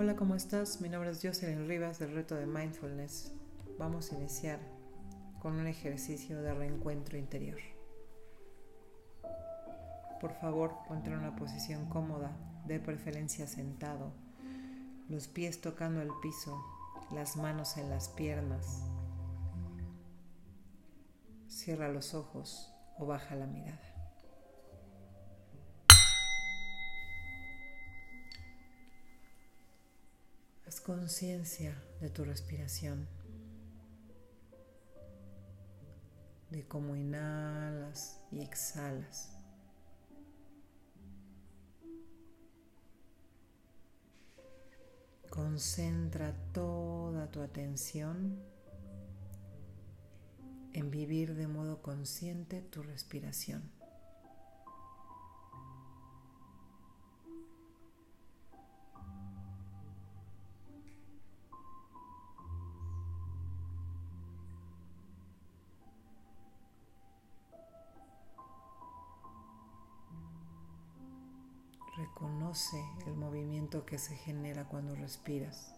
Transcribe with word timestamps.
Hola, 0.00 0.14
¿cómo 0.14 0.36
estás? 0.36 0.80
Mi 0.80 0.88
nombre 0.88 1.10
es 1.10 1.18
Jocelyn 1.20 1.66
Rivas 1.66 1.98
del 1.98 2.14
reto 2.14 2.36
de 2.36 2.46
Mindfulness. 2.46 3.32
Vamos 3.80 4.12
a 4.12 4.14
iniciar 4.14 4.60
con 5.40 5.54
un 5.54 5.66
ejercicio 5.66 6.40
de 6.40 6.54
reencuentro 6.54 7.18
interior. 7.18 7.58
Por 10.20 10.34
favor, 10.34 10.72
ponte 10.86 11.10
en 11.10 11.18
una 11.18 11.34
posición 11.34 11.88
cómoda, 11.88 12.30
de 12.64 12.78
preferencia 12.78 13.48
sentado, 13.48 14.12
los 15.08 15.26
pies 15.26 15.60
tocando 15.60 16.00
el 16.00 16.10
piso, 16.22 16.56
las 17.12 17.36
manos 17.36 17.76
en 17.76 17.90
las 17.90 18.08
piernas. 18.08 18.84
Cierra 21.48 21.88
los 21.88 22.14
ojos 22.14 22.72
o 23.00 23.06
baja 23.06 23.34
la 23.34 23.48
mirada. 23.48 23.87
Haz 30.68 30.82
conciencia 30.82 31.82
de 31.98 32.10
tu 32.10 32.26
respiración, 32.26 33.08
de 36.50 36.68
cómo 36.68 36.94
inhalas 36.94 38.20
y 38.30 38.42
exhalas. 38.42 39.34
Concentra 45.30 46.36
toda 46.52 47.30
tu 47.30 47.40
atención 47.40 48.38
en 50.74 50.90
vivir 50.90 51.34
de 51.34 51.46
modo 51.46 51.80
consciente 51.80 52.60
tu 52.60 52.82
respiración. 52.82 53.77
El 73.06 73.14
movimiento 73.14 73.86
que 73.86 73.98
se 73.98 74.16
genera 74.16 74.64
cuando 74.64 74.96
respiras. 74.96 75.76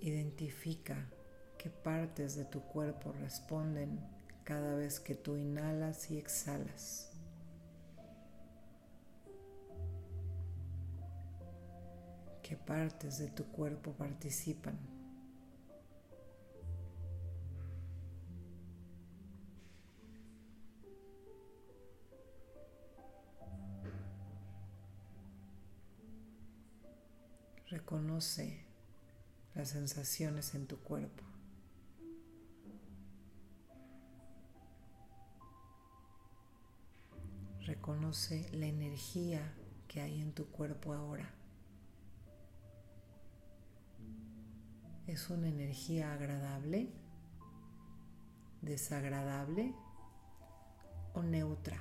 Identifica 0.00 1.10
qué 1.58 1.70
partes 1.70 2.36
de 2.36 2.44
tu 2.44 2.60
cuerpo 2.62 3.10
responden 3.10 3.98
cada 4.44 4.76
vez 4.76 5.00
que 5.00 5.16
tú 5.16 5.36
inhalas 5.36 6.08
y 6.12 6.18
exhalas. 6.18 7.10
¿Qué 12.44 12.56
partes 12.56 13.18
de 13.18 13.28
tu 13.28 13.44
cuerpo 13.46 13.90
participan? 13.90 14.95
Reconoce 27.86 28.64
las 29.54 29.68
sensaciones 29.68 30.56
en 30.56 30.66
tu 30.66 30.76
cuerpo. 30.80 31.22
Reconoce 37.60 38.50
la 38.54 38.66
energía 38.66 39.54
que 39.86 40.00
hay 40.00 40.20
en 40.20 40.32
tu 40.32 40.46
cuerpo 40.46 40.94
ahora. 40.94 41.32
¿Es 45.06 45.30
una 45.30 45.46
energía 45.46 46.12
agradable, 46.12 46.90
desagradable 48.62 49.72
o 51.14 51.22
neutra? 51.22 51.78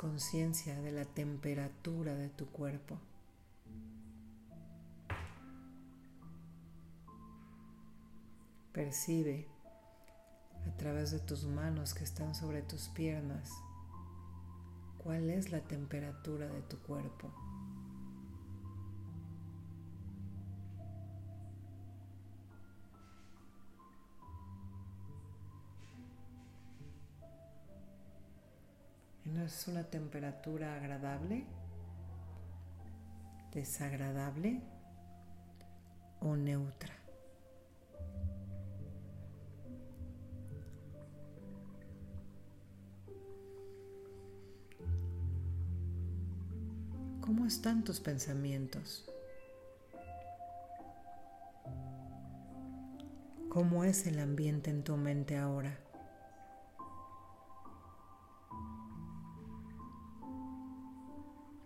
Conciencia 0.00 0.80
de 0.80 0.92
la 0.92 1.04
temperatura 1.04 2.14
de 2.14 2.30
tu 2.30 2.46
cuerpo. 2.46 2.98
Percibe 8.72 9.46
a 10.66 10.74
través 10.78 11.10
de 11.10 11.18
tus 11.18 11.44
manos 11.44 11.92
que 11.92 12.04
están 12.04 12.34
sobre 12.34 12.62
tus 12.62 12.88
piernas 12.88 13.50
cuál 14.96 15.28
es 15.28 15.52
la 15.52 15.60
temperatura 15.60 16.46
de 16.46 16.62
tu 16.62 16.78
cuerpo. 16.78 17.30
Es 29.50 29.66
una 29.66 29.82
temperatura 29.82 30.76
agradable, 30.76 31.44
desagradable 33.52 34.60
o 36.20 36.36
neutra? 36.36 36.94
¿Cómo 47.20 47.46
están 47.46 47.82
tus 47.82 47.98
pensamientos? 47.98 49.04
¿Cómo 53.48 53.82
es 53.82 54.06
el 54.06 54.20
ambiente 54.20 54.70
en 54.70 54.84
tu 54.84 54.96
mente 54.96 55.36
ahora? 55.36 55.76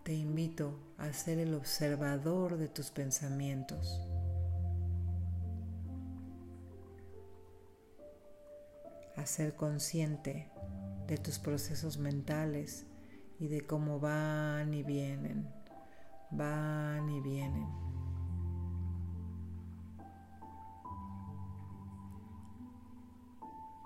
Te 0.04 0.12
invito 0.12 0.78
a 0.98 1.10
ser 1.14 1.38
el 1.38 1.54
observador 1.54 2.58
de 2.58 2.68
tus 2.68 2.90
pensamientos. 2.90 4.02
A 9.16 9.24
ser 9.24 9.56
consciente 9.56 10.52
de 11.06 11.16
tus 11.16 11.38
procesos 11.38 11.96
mentales 11.96 12.84
y 13.38 13.48
de 13.48 13.66
cómo 13.66 13.98
van 13.98 14.74
y 14.74 14.82
vienen, 14.82 15.48
van 16.30 17.08
y 17.08 17.20
vienen. 17.22 17.66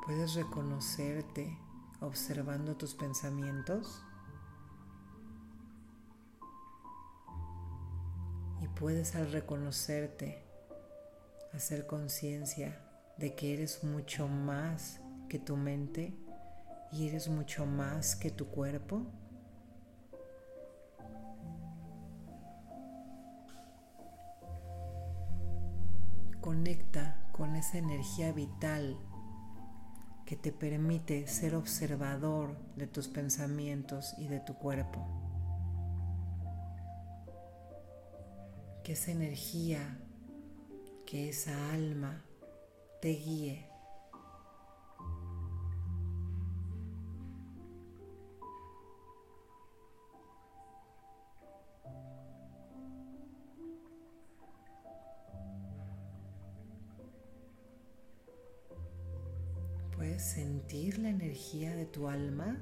¿Puedes 0.04 0.34
reconocerte 0.34 1.56
observando 2.00 2.76
tus 2.76 2.94
pensamientos? 2.94 4.02
Puedes 8.78 9.16
al 9.16 9.32
reconocerte 9.32 10.38
hacer 11.52 11.86
conciencia 11.86 12.78
de 13.16 13.34
que 13.34 13.52
eres 13.52 13.82
mucho 13.82 14.28
más 14.28 15.00
que 15.28 15.40
tu 15.40 15.56
mente 15.56 16.14
y 16.92 17.08
eres 17.08 17.28
mucho 17.28 17.66
más 17.66 18.14
que 18.14 18.30
tu 18.30 18.46
cuerpo? 18.46 19.02
Conecta 26.40 27.28
con 27.32 27.56
esa 27.56 27.78
energía 27.78 28.32
vital 28.32 28.96
que 30.24 30.36
te 30.36 30.52
permite 30.52 31.26
ser 31.26 31.56
observador 31.56 32.56
de 32.76 32.86
tus 32.86 33.08
pensamientos 33.08 34.14
y 34.18 34.28
de 34.28 34.38
tu 34.38 34.54
cuerpo. 34.54 35.27
Que 38.88 38.94
esa 38.94 39.10
energía, 39.10 39.98
que 41.04 41.28
esa 41.28 41.72
alma 41.74 42.24
te 43.02 43.10
guíe. 43.10 43.66
¿Puedes 59.94 60.22
sentir 60.22 60.96
la 60.98 61.10
energía 61.10 61.76
de 61.76 61.84
tu 61.84 62.08
alma? 62.08 62.56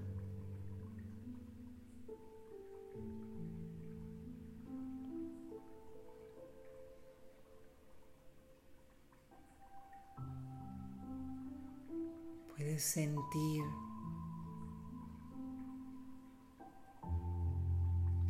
Sentir 12.87 13.65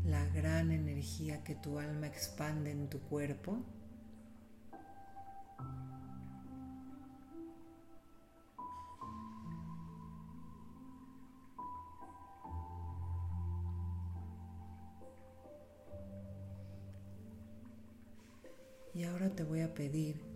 la 0.07 0.25
gran 0.29 0.73
energía 0.73 1.45
que 1.45 1.55
tu 1.55 1.79
alma 1.79 2.07
expande 2.07 2.71
en 2.71 2.89
tu 2.89 3.01
cuerpo. 3.01 3.59
Y 18.95 19.05
ahora 19.05 19.29
te 19.29 19.45
voy 19.45 19.61
a 19.61 19.75
pedir 19.75 20.36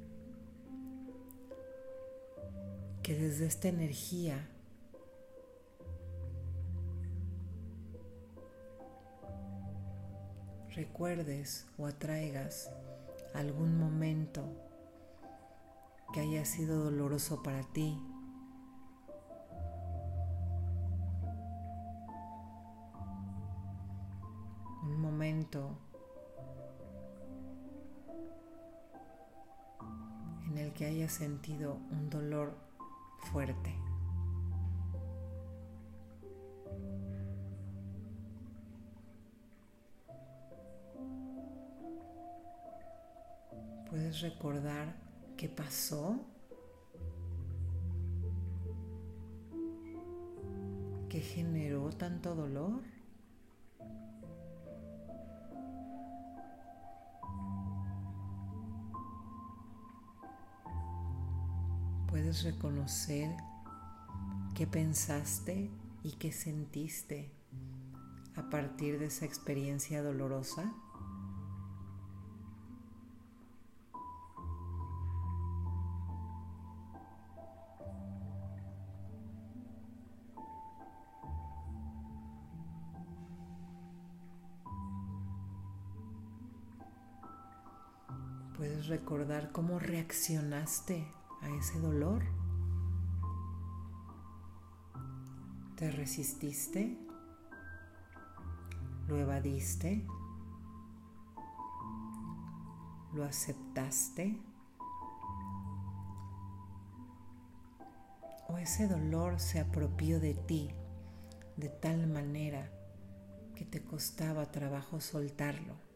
que 3.10 3.16
desde 3.16 3.46
esta 3.46 3.66
energía 3.66 4.48
recuerdes 10.76 11.66
o 11.76 11.86
atraigas 11.86 12.70
algún 13.34 13.80
momento 13.80 14.44
que 16.14 16.20
haya 16.20 16.44
sido 16.44 16.84
doloroso 16.84 17.42
para 17.42 17.64
ti. 17.72 17.98
Un 24.84 25.00
momento 25.00 25.76
en 30.46 30.58
el 30.58 30.72
que 30.74 30.86
hayas 30.86 31.10
sentido 31.10 31.76
un 31.90 32.08
dolor 32.08 32.69
fuerte. 33.20 33.76
¿Puedes 43.88 44.20
recordar 44.20 44.94
qué 45.36 45.48
pasó? 45.48 46.20
¿Qué 51.08 51.20
generó 51.20 51.90
tanto 51.90 52.36
dolor? 52.36 52.99
Puedes 62.30 62.44
reconocer 62.44 63.28
qué 64.54 64.64
pensaste 64.64 65.68
y 66.04 66.12
qué 66.12 66.30
sentiste 66.30 67.28
a 68.36 68.48
partir 68.48 69.00
de 69.00 69.06
esa 69.06 69.24
experiencia 69.24 70.00
dolorosa. 70.00 70.72
¿Puedes 88.56 88.86
recordar 88.86 89.50
cómo 89.50 89.80
reaccionaste 89.80 91.19
a 91.42 91.48
ese 91.48 91.78
dolor? 91.80 92.22
¿Te 95.76 95.90
resististe? 95.90 96.98
¿Lo 99.08 99.18
evadiste? 99.18 100.06
¿Lo 103.14 103.24
aceptaste? 103.24 104.40
¿O 108.48 108.58
ese 108.58 108.88
dolor 108.88 109.40
se 109.40 109.60
apropió 109.60 110.20
de 110.20 110.34
ti 110.34 110.70
de 111.56 111.68
tal 111.68 112.06
manera 112.06 112.70
que 113.54 113.64
te 113.64 113.82
costaba 113.82 114.50
trabajo 114.50 115.00
soltarlo? 115.00 115.89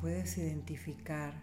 Puedes 0.00 0.38
identificar 0.38 1.34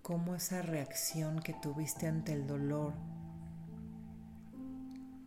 cómo 0.00 0.34
esa 0.34 0.62
reacción 0.62 1.40
que 1.40 1.52
tuviste 1.52 2.06
ante 2.06 2.32
el 2.32 2.46
dolor 2.46 2.94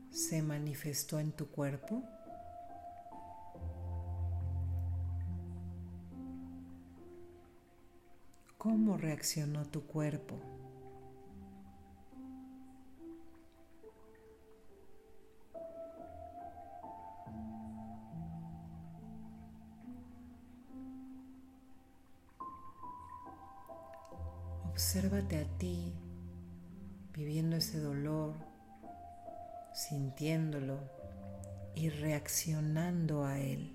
se 0.09 0.41
manifestó 0.41 1.19
en 1.19 1.31
tu 1.31 1.47
cuerpo? 1.49 2.03
¿Cómo 8.57 8.97
reaccionó 8.97 9.65
tu 9.65 9.85
cuerpo? 9.85 10.52
Y 31.75 31.89
reaccionando 31.89 33.25
a 33.25 33.39
él. 33.39 33.71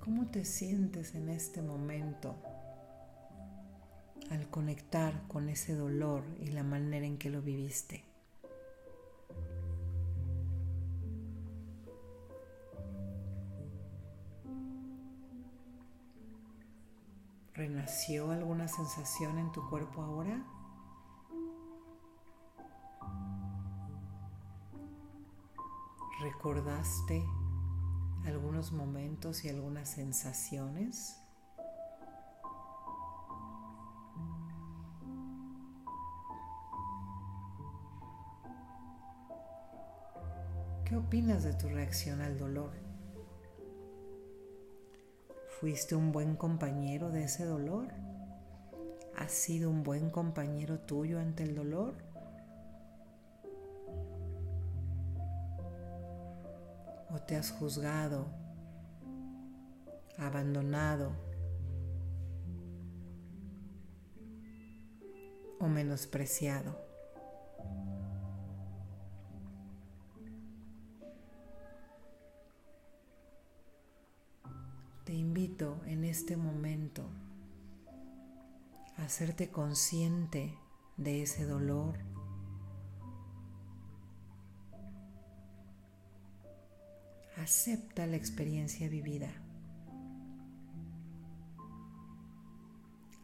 ¿Cómo 0.00 0.26
te 0.30 0.46
sientes 0.46 1.14
en 1.14 1.28
este 1.28 1.60
momento 1.60 2.34
al 4.30 4.48
conectar 4.48 5.22
con 5.28 5.50
ese 5.50 5.74
dolor 5.74 6.24
y 6.40 6.46
la 6.46 6.62
manera 6.62 7.04
en 7.04 7.18
que 7.18 7.28
lo 7.28 7.42
viviste? 7.42 8.07
¿Renació 17.58 18.30
alguna 18.30 18.68
sensación 18.68 19.36
en 19.36 19.50
tu 19.50 19.68
cuerpo 19.68 20.00
ahora? 20.00 20.46
¿Recordaste 26.20 27.20
algunos 28.26 28.70
momentos 28.70 29.44
y 29.44 29.48
algunas 29.48 29.88
sensaciones? 29.88 31.20
¿Qué 40.84 40.94
opinas 40.94 41.42
de 41.42 41.54
tu 41.54 41.68
reacción 41.68 42.20
al 42.20 42.38
dolor? 42.38 42.87
¿Fuiste 45.60 45.96
un 45.96 46.12
buen 46.12 46.36
compañero 46.36 47.10
de 47.10 47.24
ese 47.24 47.44
dolor? 47.44 47.88
¿Has 49.16 49.32
sido 49.32 49.70
un 49.70 49.82
buen 49.82 50.08
compañero 50.08 50.78
tuyo 50.78 51.18
ante 51.18 51.42
el 51.42 51.56
dolor? 51.56 51.96
¿O 57.10 57.18
te 57.26 57.34
has 57.34 57.50
juzgado, 57.50 58.28
abandonado 60.16 61.10
o 65.58 65.66
menospreciado? 65.66 66.87
Te 75.08 75.14
invito 75.14 75.80
en 75.86 76.04
este 76.04 76.36
momento 76.36 77.08
a 78.98 79.04
hacerte 79.04 79.50
consciente 79.50 80.54
de 80.98 81.22
ese 81.22 81.46
dolor. 81.46 81.98
Acepta 87.38 88.06
la 88.06 88.16
experiencia 88.16 88.86
vivida. 88.90 89.32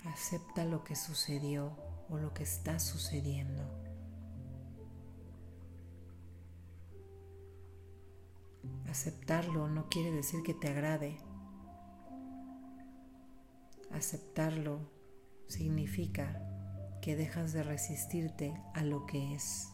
Acepta 0.06 0.64
lo 0.64 0.84
que 0.84 0.96
sucedió. 0.96 1.76
o 2.08 2.16
lo 2.16 2.32
que 2.32 2.44
está 2.44 2.78
sucediendo. 2.78 3.62
Aceptarlo 8.88 9.68
no 9.68 9.90
quiere 9.90 10.12
decir 10.12 10.42
que 10.42 10.54
te 10.54 10.68
agrade. 10.68 11.18
Aceptarlo 13.94 14.80
significa 15.46 16.42
que 17.00 17.14
dejas 17.14 17.52
de 17.52 17.62
resistirte 17.62 18.60
a 18.74 18.82
lo 18.82 19.06
que 19.06 19.36
es. 19.36 19.72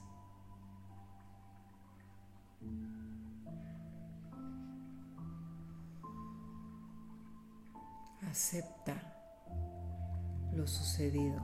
Acepta 8.28 9.16
lo 10.52 10.66
sucedido. 10.66 11.40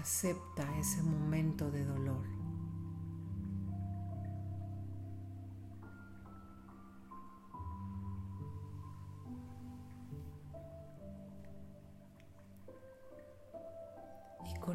Acepta 0.00 0.78
ese 0.78 1.02
momento 1.02 1.70
de 1.70 1.84
dolor. 1.84 2.35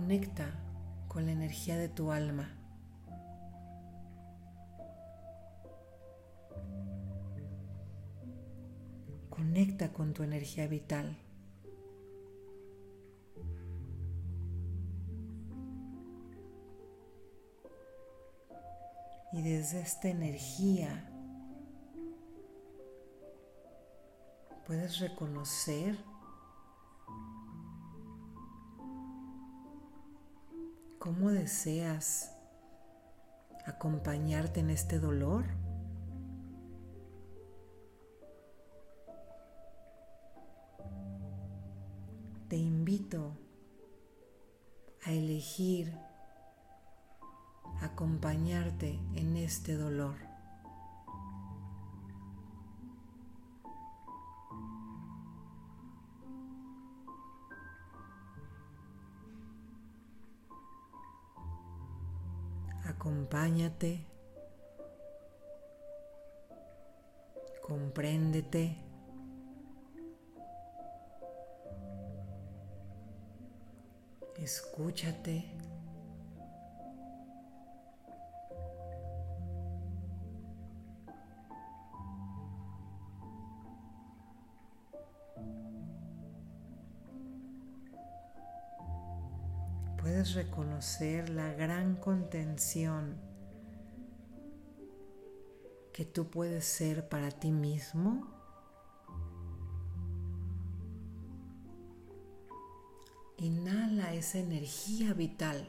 Conecta 0.02 0.50
con 1.08 1.28
la 1.28 1.32
energía 1.32 1.78
de 1.78 1.88
tu 1.88 2.12
alma. 2.12 2.50
Conecta 9.30 9.94
con 9.94 10.14
tu 10.14 10.24
energía 10.24 10.66
vital. 10.66 11.16
Y 19.34 19.44
desde 19.44 19.82
esta 19.82 20.10
energía 20.10 21.08
puedes 24.66 25.00
reconocer 25.00 25.96
cómo 31.22 31.34
deseas 31.34 32.36
acompañarte 33.68 34.60
en 34.60 34.72
este 34.72 34.98
dolor. 34.98 35.46
te 42.48 42.58
invito 42.58 43.38
a 45.06 45.12
elegir 45.12 45.96
acompañarte 47.82 49.00
en 49.14 49.38
este 49.38 49.78
dolor. 49.78 50.31
Acompáñate, 63.02 64.06
compréndete. 67.64 68.78
Escúchate. 74.38 75.71
Reconocer 90.34 91.30
la 91.30 91.54
gran 91.54 91.96
contención 91.96 93.18
que 95.92 96.06
tú 96.06 96.30
puedes 96.30 96.66
ser 96.66 97.10
para 97.10 97.32
ti 97.32 97.52
mismo 97.52 98.42
Inhala 103.42 104.14
esa 104.14 104.38
energía 104.38 105.14
vital. 105.16 105.68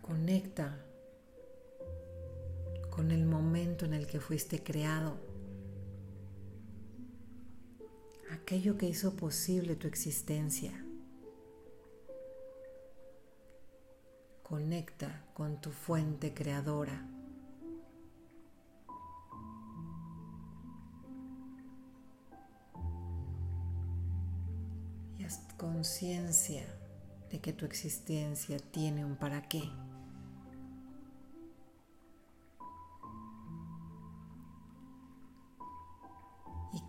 Conecta 0.00 0.76
con 2.90 3.12
el 3.12 3.26
momento 3.26 3.84
en 3.84 3.94
el 3.94 4.08
que 4.08 4.18
fuiste 4.18 4.60
creado. 4.60 5.31
Aquello 8.32 8.76
que 8.76 8.88
hizo 8.88 9.14
posible 9.14 9.76
tu 9.76 9.86
existencia. 9.86 10.72
Conecta 14.42 15.24
con 15.34 15.60
tu 15.60 15.70
fuente 15.70 16.34
creadora. 16.34 17.08
conciencia 25.62 26.64
de 27.30 27.40
que 27.40 27.52
tu 27.52 27.64
existencia 27.64 28.56
tiene 28.58 29.04
un 29.04 29.14
para 29.14 29.42
qué. 29.42 29.62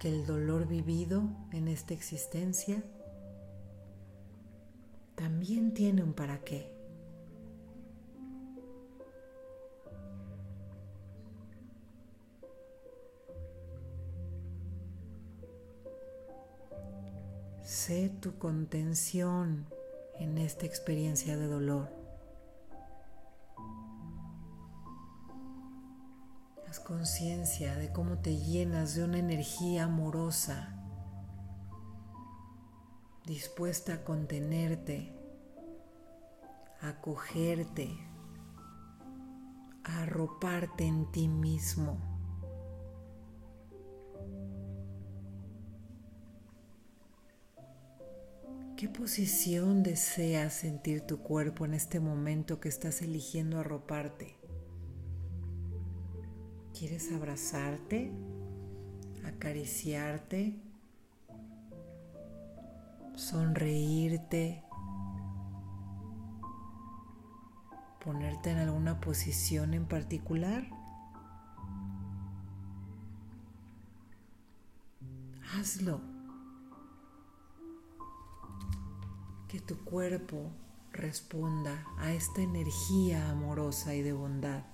Que 0.03 0.10
el 0.10 0.25
dolor 0.25 0.67
vivido 0.67 1.24
en 1.53 1.69
esta 1.69 1.93
existencia 1.93 2.83
también 5.15 5.74
tiene 5.74 6.03
un 6.03 6.12
para 6.12 6.39
qué. 6.39 6.69
Sé 17.63 18.10
tu 18.19 18.38
contención 18.38 19.67
en 20.19 20.38
esta 20.38 20.65
experiencia 20.65 21.38
de 21.38 21.48
dolor. 21.48 22.02
Conciencia 26.80 27.75
de 27.75 27.92
cómo 27.92 28.18
te 28.18 28.36
llenas 28.36 28.96
de 28.96 29.03
una 29.03 29.18
energía 29.18 29.86
amorosa, 29.86 30.75
dispuesta 33.25 33.94
a 33.94 34.03
contenerte, 34.03 35.13
a 36.82 36.89
acogerte, 36.89 37.89
a 39.84 40.01
arroparte 40.03 40.86
en 40.86 41.12
ti 41.12 41.27
mismo. 41.27 41.98
¿Qué 48.75 48.89
posición 48.89 49.84
deseas 49.84 50.53
sentir 50.53 51.01
tu 51.01 51.20
cuerpo 51.20 51.65
en 51.65 51.75
este 51.75 52.00
momento 52.00 52.60
que 52.60 52.68
estás 52.68 53.01
eligiendo 53.01 53.60
arroparte? 53.60 54.42
¿Quieres 56.84 57.13
abrazarte? 57.13 58.12
¿Acariciarte? 59.25 60.60
¿Sonreírte? 63.16 64.62
¿Ponerte 68.04 68.50
en 68.50 68.58
alguna 68.58 69.00
posición 69.00 69.74
en 69.74 69.86
particular? 69.86 70.68
Hazlo. 75.56 76.02
que 79.48 79.62
tu 79.62 79.78
cuerpo 79.86 80.52
responda 80.92 81.86
a 81.98 82.12
esta 82.12 82.42
energía 82.42 83.30
amorosa 83.30 83.96
y 83.96 84.02
de 84.02 84.12
bondad. 84.12 84.73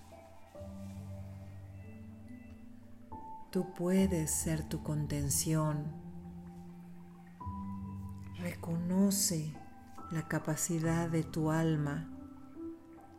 Tú 3.51 3.73
puedes 3.73 4.29
ser 4.29 4.69
tu 4.69 4.83
contención. 4.83 5.91
Reconoce 8.37 9.51
la 10.11 10.27
capacidad 10.27 11.09
de 11.09 11.23
tu 11.23 11.49
alma 11.49 12.07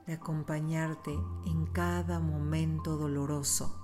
de 0.07 0.13
acompañarte 0.13 1.13
en 1.47 1.67
cada 1.67 2.21
momento 2.21 2.97
doloroso. 2.97 3.77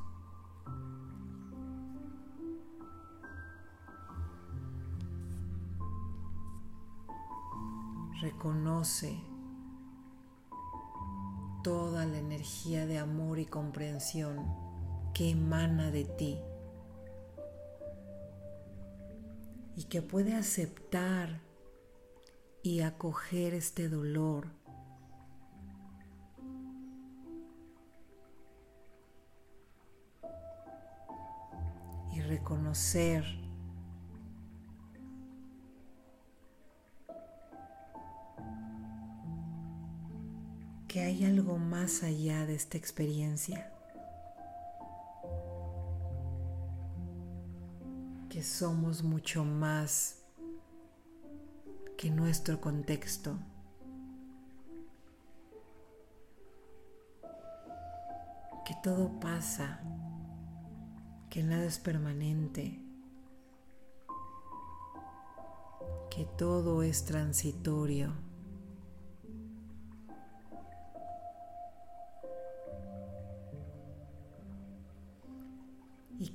Reconoce 8.20 9.20
toda 11.64 12.06
la 12.06 12.18
energía 12.18 12.86
de 12.86 13.00
amor 13.00 13.40
y 13.40 13.46
comprensión 13.46 14.65
que 15.16 15.30
emana 15.30 15.90
de 15.90 16.04
ti 16.04 16.38
y 19.74 19.84
que 19.84 20.02
puede 20.02 20.34
aceptar 20.34 21.40
y 22.62 22.82
acoger 22.82 23.54
este 23.54 23.88
dolor. 23.88 24.48
Y 32.12 32.20
reconocer 32.20 33.24
que 40.86 41.00
hay 41.00 41.24
algo 41.24 41.56
más 41.56 42.02
allá 42.02 42.44
de 42.44 42.54
esta 42.54 42.76
experiencia. 42.76 43.75
Somos 48.46 49.02
mucho 49.02 49.44
más 49.44 50.22
que 51.96 52.10
nuestro 52.10 52.60
contexto. 52.60 53.38
Que 58.64 58.74
todo 58.82 59.18
pasa, 59.20 59.80
que 61.30 61.42
nada 61.42 61.64
es 61.64 61.78
permanente, 61.78 62.82
que 66.10 66.24
todo 66.36 66.82
es 66.82 67.04
transitorio. 67.04 68.25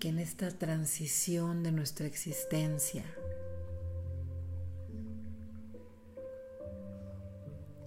Que 0.01 0.10
en 0.10 0.17
esta 0.17 0.50
transición 0.50 1.62
de 1.62 1.72
nuestra 1.72 2.08
existencia 2.08 3.05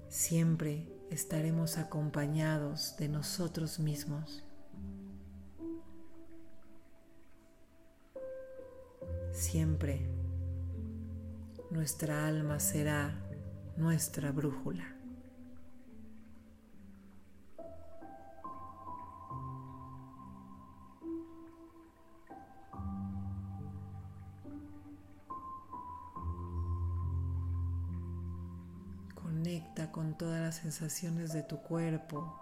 siempre 0.09 0.87
estaremos 1.11 1.77
acompañados 1.77 2.97
de 2.99 3.09
nosotros 3.09 3.81
mismos. 3.81 4.45
Siempre 9.33 10.07
nuestra 11.73 12.29
alma 12.29 12.61
será 12.61 13.13
nuestra 13.77 14.31
brújula. 14.31 14.94
Sensaciones 30.55 31.33
de 31.33 31.43
tu 31.43 31.61
cuerpo 31.63 32.41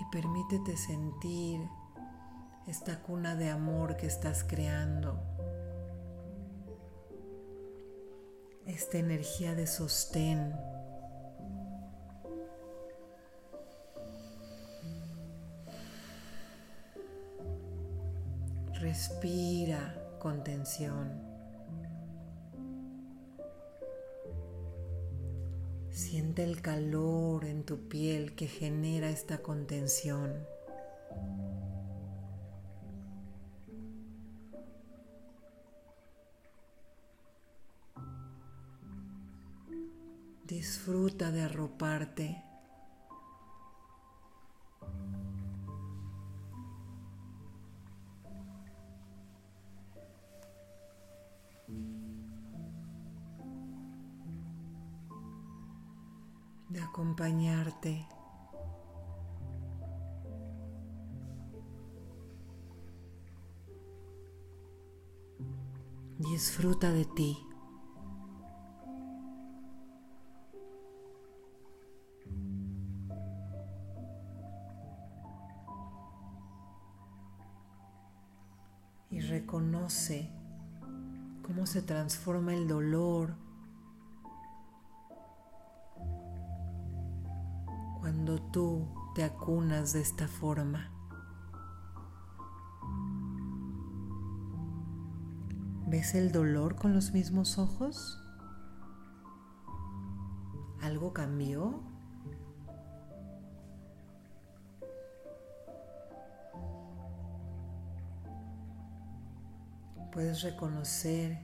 y 0.00 0.04
permítete 0.12 0.76
sentir 0.76 1.60
esta 2.66 3.00
cuna 3.02 3.36
de 3.36 3.50
amor 3.50 3.96
que 3.96 4.06
estás 4.06 4.44
creando, 4.44 5.20
esta 8.66 8.98
energía 8.98 9.54
de 9.54 9.66
sostén. 9.66 10.54
Respira 18.80 19.94
con 20.18 20.42
tensión. 20.42 21.23
Siente 25.94 26.42
el 26.42 26.60
calor 26.60 27.44
en 27.44 27.62
tu 27.62 27.86
piel 27.88 28.34
que 28.34 28.48
genera 28.48 29.10
esta 29.10 29.38
contención. 29.38 30.44
Disfruta 40.44 41.30
de 41.30 41.42
arroparte 41.42 42.42
acompañarte. 57.24 58.06
Disfruta 66.18 66.92
de 66.92 67.04
ti. 67.04 67.38
Y 79.10 79.20
reconoce 79.20 80.32
cómo 81.42 81.66
se 81.66 81.82
transforma 81.82 82.52
el 82.52 82.66
dolor 82.66 83.43
cuando 88.34 88.50
tú 88.50 88.88
te 89.14 89.22
acunas 89.22 89.92
de 89.92 90.00
esta 90.00 90.26
forma. 90.26 90.90
¿Ves 95.86 96.14
el 96.14 96.32
dolor 96.32 96.74
con 96.74 96.94
los 96.94 97.12
mismos 97.12 97.58
ojos? 97.58 98.20
¿Algo 100.82 101.12
cambió? 101.12 101.80
Puedes 110.12 110.42
reconocer 110.42 111.38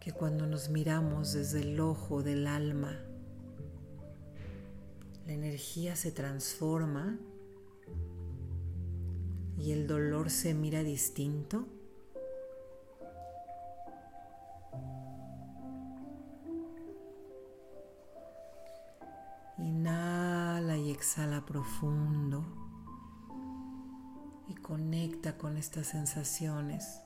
que 0.00 0.12
cuando 0.12 0.46
nos 0.46 0.68
miramos 0.68 1.32
desde 1.32 1.62
el 1.62 1.80
ojo 1.80 2.22
del 2.22 2.46
alma, 2.46 2.96
la 5.26 5.32
energía 5.32 5.96
se 5.96 6.12
transforma 6.12 7.18
y 9.58 9.72
el 9.72 9.88
dolor 9.88 10.30
se 10.30 10.54
mira 10.54 10.84
distinto. 10.84 11.66
Inhala 19.58 20.76
y 20.76 20.92
exhala 20.92 21.44
profundo 21.44 22.44
y 24.46 24.54
conecta 24.54 25.36
con 25.36 25.56
estas 25.56 25.88
sensaciones. 25.88 27.00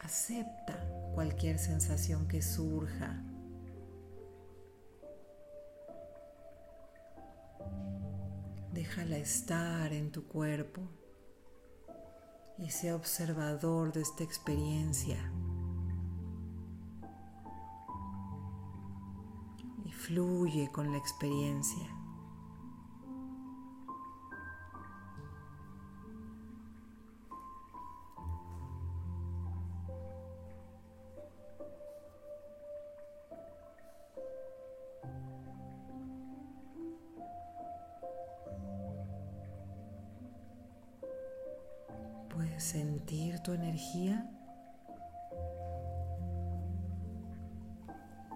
Acepta 0.00 0.86
cualquier 1.14 1.58
sensación 1.58 2.28
que 2.28 2.42
surja. 2.42 3.22
Déjala 8.76 9.16
estar 9.16 9.90
en 9.94 10.12
tu 10.12 10.26
cuerpo 10.26 10.82
y 12.58 12.68
sea 12.68 12.94
observador 12.94 13.90
de 13.90 14.02
esta 14.02 14.22
experiencia. 14.22 15.16
Y 19.82 19.92
fluye 19.92 20.70
con 20.70 20.92
la 20.92 20.98
experiencia. 20.98 21.95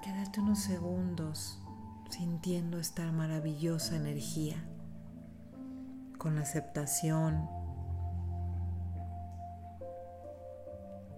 Quedarte 0.03 0.40
unos 0.40 0.59
segundos 0.59 1.59
sintiendo 2.11 2.79
esta 2.79 3.11
maravillosa 3.12 3.96
energía, 3.96 4.57
con 6.18 6.38
aceptación. 6.38 7.48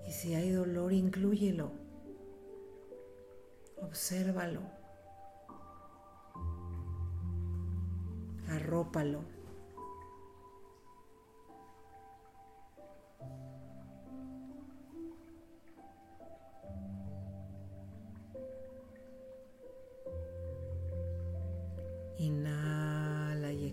Y 0.06 0.12
si 0.12 0.34
hay 0.34 0.50
dolor, 0.50 0.92
inclúyelo, 0.92 1.72
obsérvalo, 3.80 4.60
arrópalo. 8.48 9.41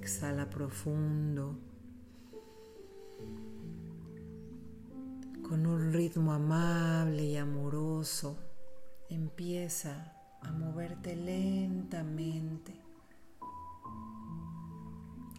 Exhala 0.09 0.49
profundo. 0.49 1.55
Con 5.47 5.67
un 5.67 5.93
ritmo 5.93 6.33
amable 6.33 7.25
y 7.25 7.37
amoroso, 7.37 8.39
empieza 9.07 10.11
a 10.41 10.51
moverte 10.51 11.15
lentamente, 11.15 12.73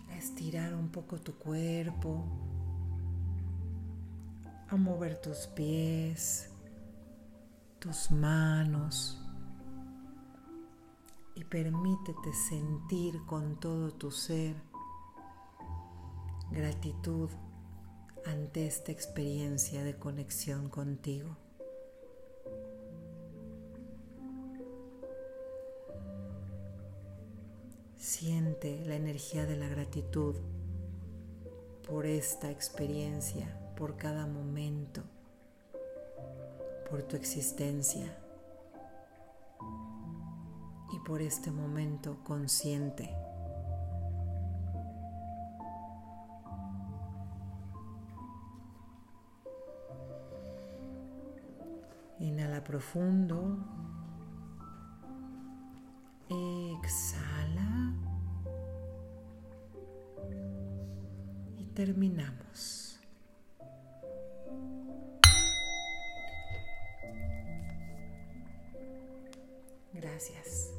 a 0.09 0.17
estirar 0.17 0.75
un 0.75 0.89
poco 0.91 1.21
tu 1.21 1.33
cuerpo, 1.35 2.25
a 4.69 4.77
mover 4.77 5.21
tus 5.21 5.49
pies, 5.49 6.49
tus 7.81 8.13
manos 8.13 9.20
y 11.41 11.45
permítete 11.45 12.35
sentir 12.35 13.25
con 13.25 13.59
todo 13.59 13.93
tu 13.93 14.11
ser 14.11 14.55
gratitud 16.51 17.31
ante 18.27 18.67
esta 18.67 18.93
experiencia 18.93 19.83
de 19.83 19.97
conexión 19.97 20.69
contigo. 20.69 21.39
Siente 27.97 28.85
la 28.85 28.97
energía 28.97 29.47
de 29.47 29.57
la 29.57 29.69
gratitud 29.69 30.37
por 31.89 32.05
esta 32.05 32.51
experiencia, 32.51 33.59
por 33.79 33.97
cada 33.97 34.27
momento, 34.27 35.03
por 36.91 37.03
tu 37.05 37.17
existencia 37.17 38.20
por 40.99 41.23
este 41.23 41.51
momento 41.51 42.19
consciente. 42.25 43.15
Inhala 52.19 52.63
profundo. 52.63 53.59
Exhala. 56.29 57.95
Y 61.57 61.65
terminamos. 61.75 63.01
Gracias. 69.93 70.70